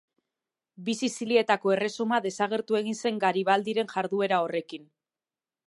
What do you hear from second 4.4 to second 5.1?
horrekin.